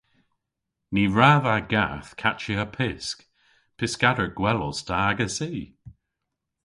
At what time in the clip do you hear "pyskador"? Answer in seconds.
3.77-4.29